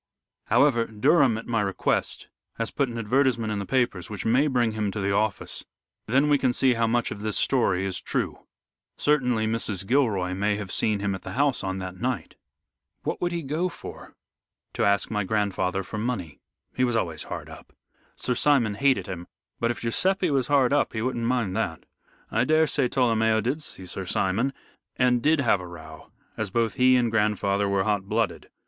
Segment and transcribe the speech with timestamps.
[0.45, 4.71] However, Durham, at my request, has put an advertisement in the papers which may bring
[4.71, 5.63] him to the office,
[6.07, 8.47] then we can see how much of this story is true.
[8.97, 9.85] Certainly, Mrs.
[9.85, 12.33] Gilroy may have seen him at the house on that night."
[13.03, 14.15] "What would he go for?"
[14.73, 16.39] "To ask my grandfather for money.
[16.73, 17.71] He was always hard up.
[18.15, 19.27] Sir Simon hated him,
[19.59, 21.85] but if Guiseppe was hard up he wouldn't mind that.
[22.31, 24.51] I daresay Tolomeo did see Sir Simon,
[24.95, 28.49] and did have a row, as both he and grandfather were hot blooded.